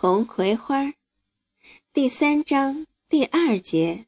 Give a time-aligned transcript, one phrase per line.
[0.00, 0.94] 童葵花
[1.92, 4.06] 第三章第二节。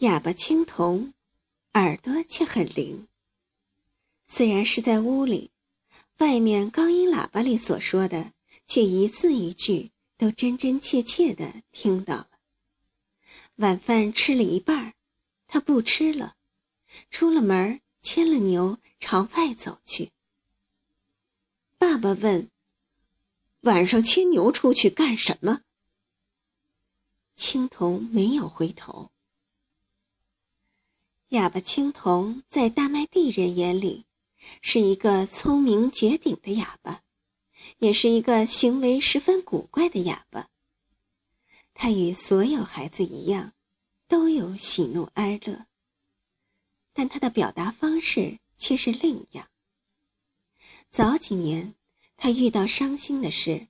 [0.00, 1.14] 哑巴青铜，
[1.72, 3.08] 耳朵却很灵。
[4.28, 5.50] 虽然是在屋里，
[6.18, 8.34] 外面高音喇叭里所说的，
[8.66, 12.28] 却一字一句都真真切切的听到了。
[13.54, 14.92] 晚饭吃了一半，
[15.46, 16.36] 他不吃了，
[17.08, 20.12] 出了门，牵了牛朝外走去。
[21.78, 22.50] 爸爸问
[23.64, 25.60] ：“晚上牵牛出去干什么？”
[27.36, 29.10] 青铜没有回头。
[31.28, 34.04] 哑巴青铜在大麦地人眼里，
[34.62, 37.02] 是一个聪明绝顶的哑巴，
[37.78, 40.48] 也是一个行为十分古怪的哑巴。
[41.72, 43.52] 他与所有孩子一样，
[44.06, 45.66] 都有喜怒哀乐，
[46.92, 49.48] 但他的表达方式却是另样。
[50.92, 51.74] 早几年，
[52.16, 53.68] 他遇到伤心的事，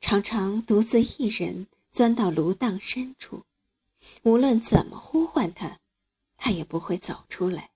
[0.00, 3.44] 常常独自一人钻到芦荡深处，
[4.22, 5.78] 无论怎么呼唤他，
[6.36, 7.70] 他也不会走出来。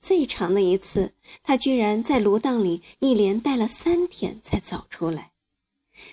[0.00, 1.12] 最长的一次，
[1.42, 5.32] 他居然在芦荡里一连待了三天才走出来。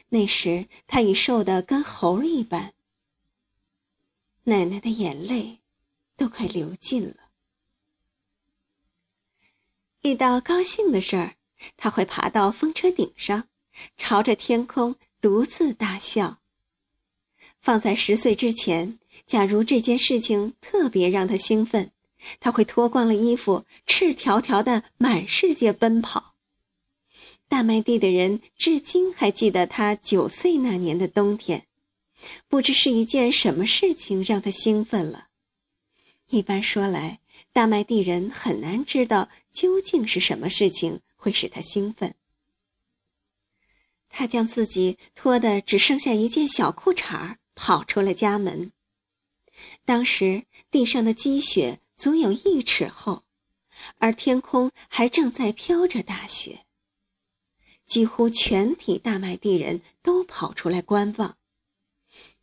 [0.10, 2.74] 那时他已瘦得跟猴一般。
[4.46, 5.60] 奶奶的眼泪
[6.18, 7.30] 都快流尽了。
[10.02, 11.35] 遇到高兴的事儿，
[11.78, 13.48] 他会爬到风车顶上，
[13.98, 16.40] 朝着天空独自大笑。
[17.60, 21.92] 放在十岁之前，假如这件事情特别让他兴奋，
[22.40, 26.36] 他会脱光了衣服，赤条条的满世界奔跑。
[27.48, 31.66] 大麦地的人至今还记得他九岁那年的冬天，
[32.48, 35.28] 不知是一件什么事情让他兴奋了。
[36.28, 37.20] 一般说来。
[37.52, 42.14] 大麦地人很难知道究竟是什么事情会使他兴奋。
[44.10, 48.72] 他将自己脱得只剩下一件小裤衩儿，跑出了家门。
[49.86, 53.24] 当时地上的积雪足有一尺厚，
[53.98, 56.68] 而天空还正在飘着大雪。
[57.88, 61.38] 几乎全体大麦地人都跑出来观望。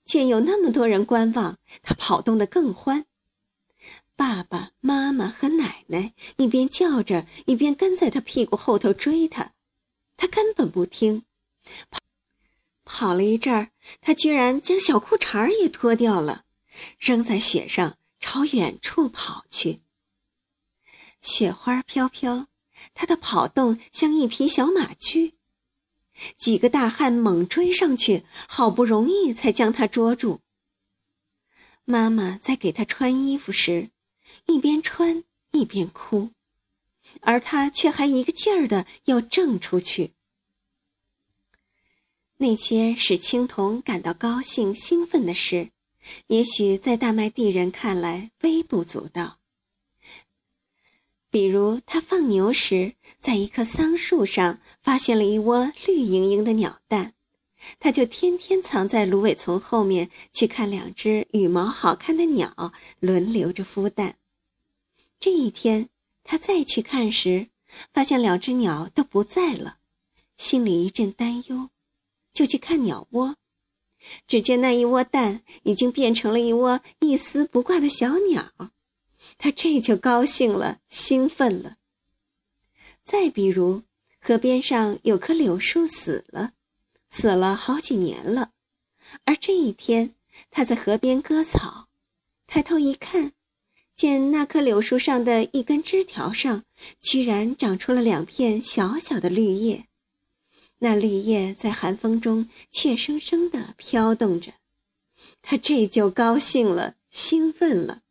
[0.04, 3.06] 见有那么多人观望，他跑动得更欢。
[4.16, 9.52] 爸爸妈妈和奶奶一边叫着，一边跟在他屁股后头追他，
[10.16, 11.24] 他根本不听。
[11.90, 11.98] 跑
[12.84, 16.44] 跑了一阵儿，他居然将小裤衩也脱掉了，
[16.98, 19.80] 扔在雪上，朝远处跑去。
[21.20, 22.48] 雪花飘飘，
[22.94, 25.34] 他的跑动像一匹小马驹。
[26.36, 30.40] 几个大汉猛追上去，好不容易才将他捉住。
[31.84, 33.91] 妈妈在给他穿衣服时。
[34.46, 36.30] 一边穿一边哭，
[37.20, 40.12] 而他却还一个劲儿的要挣出去。
[42.38, 45.70] 那些使青铜感到高兴兴奋的事，
[46.26, 49.38] 也许在大麦地人看来微不足道。
[51.30, 57.14] 比如，他放牛时，在一棵桑树上发现了一窝绿莹莹的鸟蛋，
[57.78, 64.16] 他就天天藏在芦苇丛后面去看两只羽毛好看的鸟轮流着孵蛋。
[65.22, 65.88] 这一天，
[66.24, 67.46] 他再去看时，
[67.92, 69.78] 发现两只鸟都不在了，
[70.36, 71.70] 心里一阵担忧，
[72.32, 73.36] 就去看鸟窝。
[74.26, 78.72] 只见那一窝蛋已经变成了一窝一丝不挂的小鸟，
[79.38, 81.76] 他这就高兴了，兴奋了。
[83.04, 83.84] 再比如，
[84.20, 86.54] 河边上有棵柳树死了，
[87.10, 88.50] 死了好几年了，
[89.22, 90.16] 而这一天，
[90.50, 91.86] 他在河边割草，
[92.48, 93.34] 抬头一看。
[93.94, 96.64] 见那棵柳树上的一根枝条上，
[97.00, 99.86] 居然长出了两片小小的绿叶，
[100.78, 104.54] 那绿叶在寒风中怯生生地飘动着，
[105.40, 108.02] 他这就高兴了，兴奋了。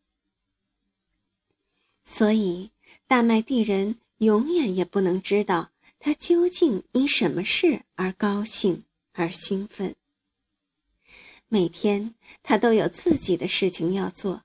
[2.06, 2.72] 所以，
[3.08, 8.84] 大麦地人永远也不能知道他究竟因什么事而高兴
[9.14, 9.96] 而兴奋。
[11.50, 14.44] 每天，他都有自己的事情要做。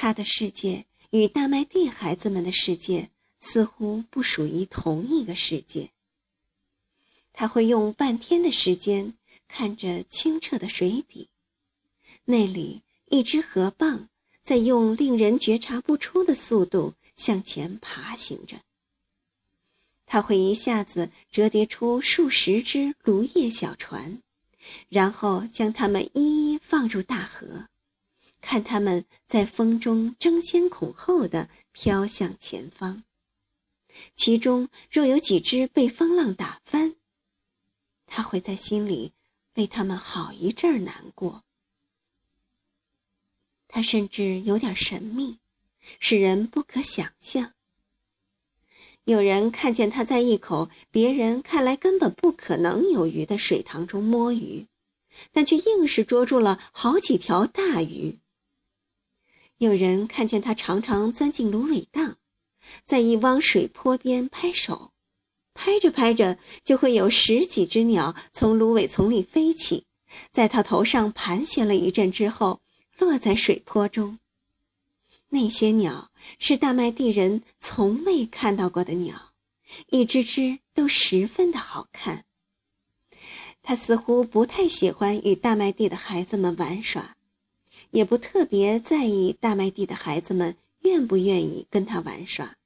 [0.00, 3.10] 他的世界与大麦地孩子们的世界
[3.40, 5.90] 似乎不属于同一个世界。
[7.32, 9.14] 他会用半天的时间
[9.48, 11.28] 看着清澈的水底，
[12.24, 14.06] 那里一只河蚌
[14.44, 18.60] 在用令人觉察不出的速度向前爬行着。
[20.06, 24.22] 他会一下子折叠出数十只芦叶小船，
[24.88, 27.66] 然后将它们一一放入大河。
[28.40, 33.04] 看它们在风中争先恐后的飘向前方，
[34.16, 36.96] 其中若有几只被风浪打翻，
[38.06, 39.12] 他会在心里
[39.54, 41.42] 为他们好一阵难过。
[43.66, 45.40] 他甚至有点神秘，
[46.00, 47.52] 使人不可想象。
[49.04, 54.66] 有人看见他在一口别人看来根本不可能有鱼的水塘中摸鱼，
[55.32, 58.18] 但却硬是捉住了好几条大鱼。
[59.58, 62.16] 有人看见他常常钻进芦苇荡，
[62.86, 64.92] 在一汪水坡边拍手，
[65.52, 69.84] 拍着拍着就会有十几只鸟从芦苇丛里飞起，
[70.30, 72.60] 在他头上盘旋了一阵之后，
[72.98, 74.20] 落在水坡中。
[75.30, 79.32] 那些鸟是大麦地人从未看到过的鸟，
[79.90, 82.24] 一只只都十分的好看。
[83.60, 87.17] 他似乎不太喜欢与大麦地的孩子们玩耍。
[87.90, 92.56] 也不特别在意大麦地的孩子们愿不愿意跟他玩耍。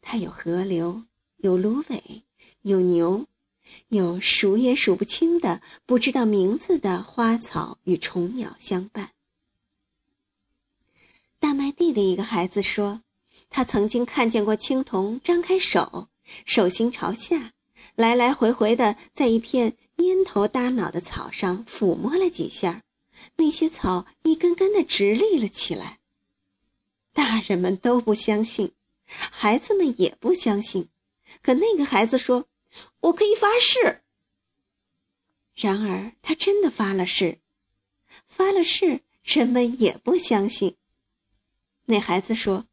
[0.00, 1.04] 他有河流，
[1.36, 2.22] 有芦苇，
[2.62, 3.26] 有牛，
[3.88, 9.10] 有数也数不清的不知道名字的花草与虫鸟相伴。
[11.38, 13.02] 大麦地的一个孩子说，
[13.48, 16.08] 他曾经看见过青铜张开手，
[16.44, 17.52] 手心朝下，
[17.94, 22.82] 来来回回的在一片蔫头耷脑的草上抚摸了几下。
[23.36, 26.00] 那些草一根根的直立了起来。
[27.12, 28.72] 大人们都不相信，
[29.04, 30.88] 孩子们也不相信。
[31.42, 32.46] 可那个孩子说
[33.00, 34.02] ：“我可以发誓。”
[35.54, 37.38] 然而他真的发了誓，
[38.26, 40.76] 发了誓，人们也不相信。
[41.84, 42.66] 那孩子说：“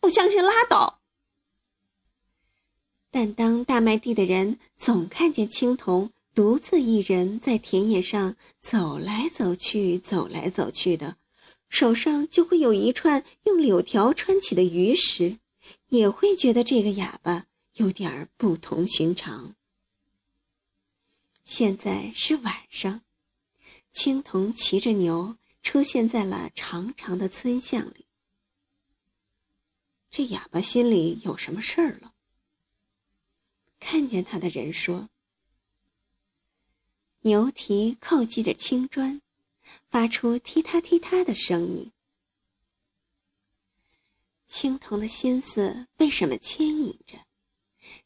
[0.00, 1.00] 不相信拉倒。”
[3.10, 6.10] 但当大麦地的人总看见青铜。
[6.34, 11.18] 独自一人在田野上走来走去，走来走去的，
[11.68, 15.38] 手上就会有一串用柳条穿起的鱼食，
[15.88, 17.44] 也会觉得这个哑巴
[17.74, 19.54] 有点儿不同寻常。
[21.44, 23.02] 现在是晚上，
[23.92, 28.06] 青铜骑着牛出现在了长长的村巷里。
[30.10, 32.14] 这哑巴心里有什么事儿了？
[33.78, 35.10] 看见他的人说。
[37.24, 39.22] 牛蹄叩击着青砖，
[39.88, 41.92] 发出踢踏踢踏的声音。
[44.48, 47.16] 青铜的心思被什么牵引着？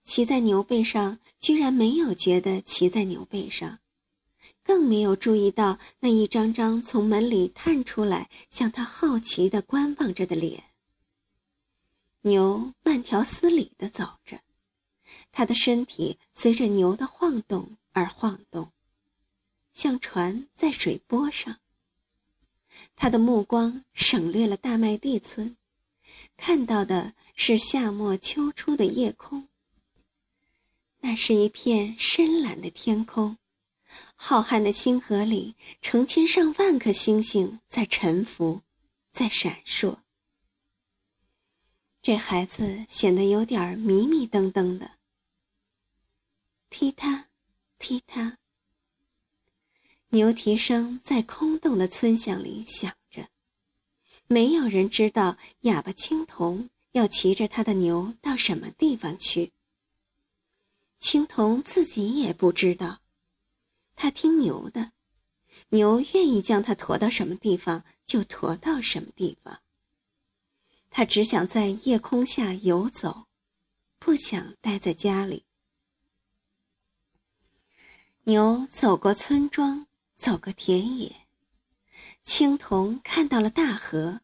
[0.05, 3.79] 骑在牛背上，居然没有觉得骑在牛背上，
[4.63, 10.63] 更没有注意到那一张张从门里探出来向他好奇的观望着的脸。
[12.21, 14.41] 牛慢条斯理的走着，
[15.33, 18.71] 他的身体随着牛的晃动而晃动。
[19.77, 21.59] 像船在水波上。
[22.97, 25.55] 他的目光省略了大麦地村，
[26.39, 29.49] 看到的是夏末秋初的夜空。
[31.01, 33.37] 那是一片深蓝的天空，
[34.15, 38.63] 浩瀚的星河里，成千上万颗星星在沉浮，
[39.13, 39.99] 在闪烁。
[42.01, 44.93] 这孩子显得有点迷迷瞪瞪的。
[46.71, 47.27] 踢他，
[47.79, 48.39] 踢他。
[50.17, 53.29] 牛蹄声在空洞的村巷里响着，
[54.27, 59.53] 没有人知道哑巴青铜要骑着他的牛到什么地方去。
[60.99, 63.01] 青铜自己也不知道，
[63.95, 64.93] 他听牛的，
[65.69, 69.61] 牛愿意将他驮到什么地方就驮到什么地方。
[70.89, 73.27] 他只想在夜空下游走，
[73.99, 75.45] 不想待在家里。
[78.25, 79.86] 牛走过村庄。
[80.17, 81.15] 走个田野，
[82.25, 84.21] 青铜看到了大河。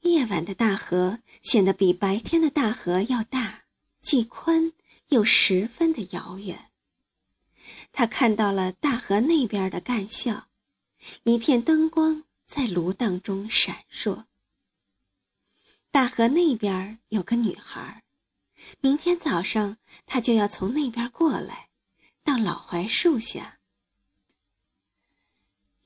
[0.00, 3.62] 夜晚的大河显得比白天的大河要大，
[4.00, 4.72] 既宽
[5.08, 6.70] 又十分的遥远。
[7.92, 10.48] 他看到了大河那边的干校，
[11.22, 14.24] 一片灯光在芦荡中闪烁。
[15.92, 18.02] 大河那边有个女孩，
[18.80, 21.68] 明天早上她就要从那边过来，
[22.24, 23.60] 到老槐树下。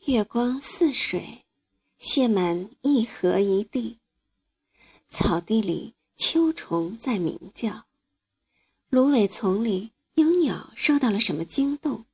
[0.07, 1.45] 月光似水，
[1.99, 3.99] 泻满一河一地。
[5.11, 7.87] 草地里秋虫在鸣叫，
[8.89, 12.05] 芦苇丛里有鸟受到了什么惊动，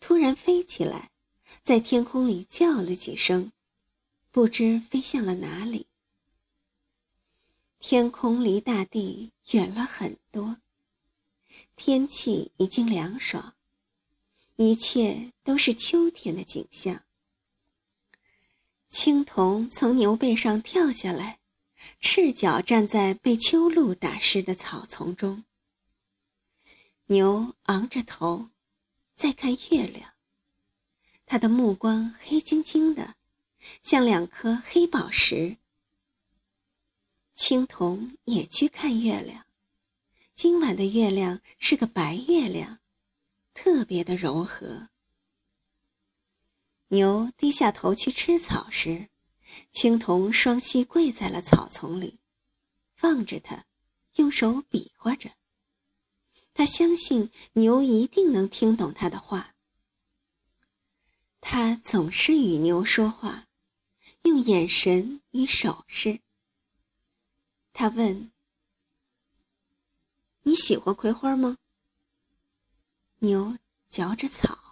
[0.00, 1.10] 突然飞起来，
[1.64, 3.50] 在天空里叫了几声，
[4.30, 5.86] 不知飞向了哪里。
[7.78, 10.58] 天空离大地远了很多，
[11.74, 13.54] 天气已经凉爽，
[14.56, 17.02] 一切都是秋天的景象。
[18.90, 21.38] 青铜从牛背上跳下来，
[22.00, 25.44] 赤脚站在被秋露打湿的草丛中。
[27.06, 28.50] 牛昂着头，
[29.14, 30.12] 在看月亮。
[31.24, 33.14] 他的目光黑晶晶的，
[33.80, 35.56] 像两颗黑宝石。
[37.36, 39.46] 青铜也去看月亮，
[40.34, 42.80] 今晚的月亮是个白月亮，
[43.54, 44.89] 特别的柔和。
[46.92, 49.08] 牛低下头去吃草时，
[49.70, 52.18] 青铜双膝跪在了草丛里，
[53.02, 53.64] 望着他，
[54.16, 55.30] 用手比划着。
[56.52, 59.54] 他相信牛一定能听懂他的话。
[61.40, 63.46] 他总是与牛说话，
[64.22, 66.20] 用眼神与手势。
[67.72, 68.32] 他问
[70.42, 71.56] ：“你喜欢葵花吗？”
[73.22, 73.56] 牛
[73.88, 74.69] 嚼着草，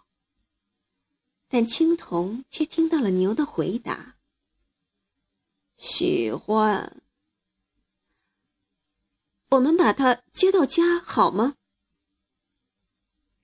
[1.48, 4.16] 但青铜却听到了牛的回答
[5.76, 7.02] ：“喜欢。”
[9.50, 11.56] 我们把它接到家好吗？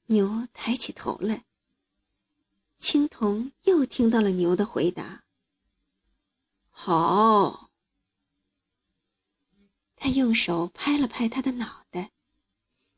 [0.07, 1.47] 牛抬起头来。
[2.79, 5.25] 青铜又听到了牛的回答
[6.69, 7.71] ：“好。”
[9.97, 12.13] 他用手拍了拍他的脑袋，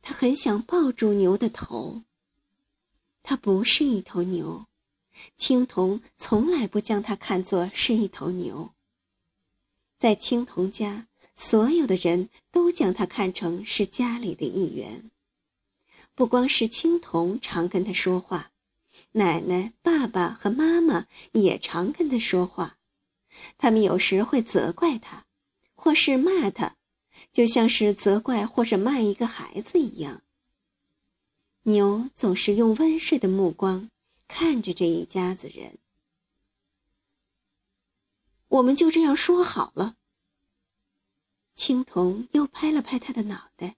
[0.03, 2.03] 他很想抱住牛的头。
[3.23, 4.67] 他不是一头牛，
[5.37, 8.73] 青铜从来不将它看作是一头牛。
[9.99, 11.07] 在青铜家，
[11.37, 15.11] 所有的人都将它看成是家里的一员。
[16.15, 18.51] 不光是青铜常跟他说话，
[19.13, 22.79] 奶奶、爸爸和妈妈也常跟他说话。
[23.59, 25.27] 他们有时会责怪他，
[25.75, 26.77] 或是骂他，
[27.33, 30.23] 就像是责怪或者骂一个孩子一样。
[31.65, 33.91] 牛总是用温顺的目光
[34.29, 35.79] 看着这一家子人。
[38.49, 39.97] 我们就这样说好了。
[41.55, 43.77] 青铜又拍了拍他的脑袋，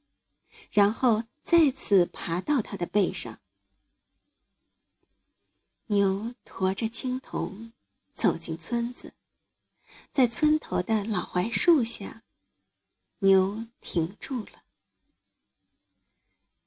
[0.71, 1.25] 然后。
[1.49, 3.41] 再次爬到他的背上，
[5.87, 7.73] 牛驮着青铜
[8.13, 9.15] 走进村子，
[10.13, 12.23] 在村头的老槐树下，
[13.21, 14.63] 牛停住了。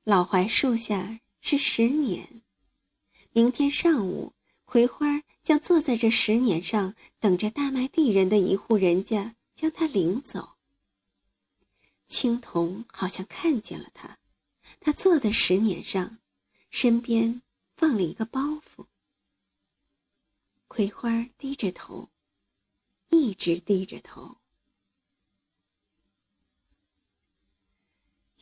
[0.03, 2.41] 老槐树下是石碾，
[3.33, 4.33] 明天上午，
[4.65, 10.57] 葵花将坐在这石碾上，等着大麦地人的一户人家将它领走。
[12.07, 14.17] 青铜好像看见了他。
[14.79, 16.19] 他坐在石碾上，
[16.69, 17.41] 身边
[17.75, 18.85] 放了一个包袱。
[20.67, 22.09] 葵花低着头，
[23.09, 24.37] 一直低着头。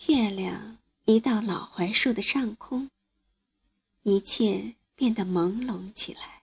[0.07, 2.89] 月亮移到老槐树的上空，
[4.03, 6.38] 一切变得朦胧起来。